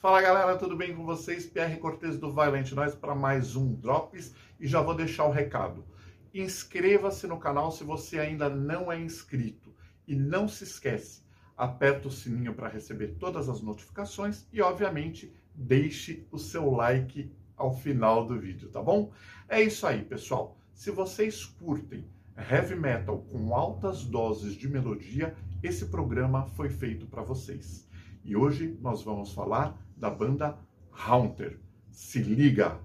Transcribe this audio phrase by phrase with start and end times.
[0.00, 1.44] Fala galera, tudo bem com vocês?
[1.44, 5.84] Pierre Cortes do Violent Noise para mais um Drops e já vou deixar o recado.
[6.32, 9.74] Inscreva-se no canal se você ainda não é inscrito
[10.06, 11.24] e não se esquece,
[11.56, 17.76] aperta o sininho para receber todas as notificações e obviamente deixe o seu like ao
[17.76, 19.10] final do vídeo, tá bom?
[19.48, 20.56] É isso aí, pessoal.
[20.72, 27.22] Se vocês curtem heavy metal com altas doses de melodia, esse programa foi feito para
[27.22, 27.88] vocês.
[28.24, 30.58] E hoje nós vamos falar da banda
[30.92, 31.58] Haunter.
[31.90, 32.80] Se liga!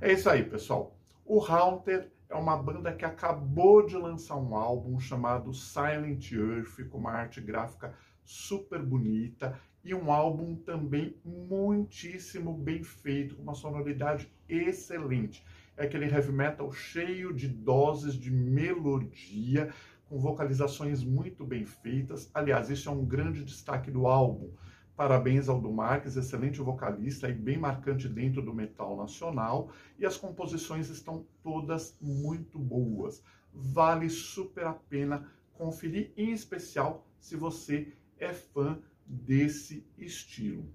[0.00, 0.96] É isso aí, pessoal.
[1.24, 6.98] O Haunter é uma banda que acabou de lançar um álbum chamado Silent Earth, com
[6.98, 14.30] uma arte gráfica super bonita e um álbum também muitíssimo bem feito, com uma sonoridade
[14.48, 15.44] excelente.
[15.76, 19.72] É aquele heavy metal cheio de doses de melodia,
[20.08, 22.30] com vocalizações muito bem feitas.
[22.32, 24.50] Aliás, isso é um grande destaque do álbum.
[24.96, 29.70] Parabéns ao Marques, excelente vocalista e bem marcante dentro do metal nacional.
[29.98, 33.22] E as composições estão todas muito boas.
[33.52, 40.68] Vale super a pena conferir, em especial se você é fã desse estilo.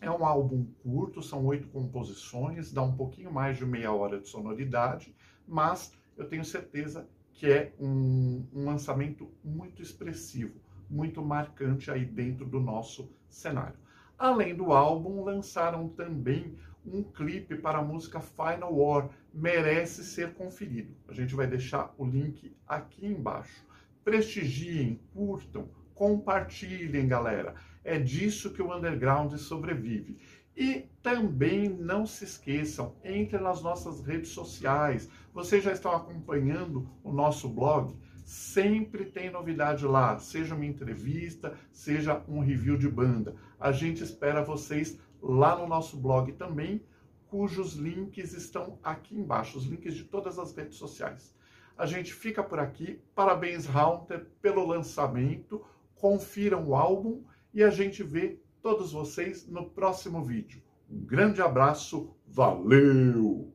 [0.00, 4.28] É um álbum curto, são oito composições, dá um pouquinho mais de meia hora de
[4.28, 5.14] sonoridade,
[5.46, 10.54] mas eu tenho certeza que é um, um lançamento muito expressivo,
[10.88, 13.76] muito marcante aí dentro do nosso cenário.
[14.16, 20.94] Além do álbum, lançaram também um clipe para a música Final War, merece ser conferido.
[21.08, 23.66] A gente vai deixar o link aqui embaixo.
[24.04, 27.54] Prestigiem, curtam, compartilhem, galera.
[27.82, 30.18] É disso que o underground sobrevive.
[30.56, 35.08] E também não se esqueçam, entre nas nossas redes sociais.
[35.32, 37.96] Vocês já estão acompanhando o nosso blog?
[38.24, 43.34] Sempre tem novidade lá, seja uma entrevista, seja um review de banda.
[43.58, 46.82] A gente espera vocês lá no nosso blog também,
[47.26, 51.34] cujos links estão aqui embaixo, os links de todas as redes sociais.
[51.76, 53.00] A gente fica por aqui.
[53.14, 55.64] Parabéns, Haunter, pelo lançamento.
[55.96, 60.62] Confiram o álbum e a gente vê todos vocês no próximo vídeo.
[60.90, 63.52] Um grande abraço, valeu!